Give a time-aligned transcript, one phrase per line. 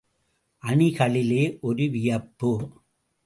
[0.63, 2.51] அணிகளிலே ஒரு வியப்பு.